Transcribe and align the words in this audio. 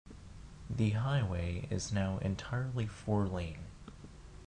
The 0.67 0.89
highway 0.97 1.67
is 1.69 1.93
now 1.93 2.17
entirely 2.23 2.87
four 2.87 3.27
lane. 3.27 3.65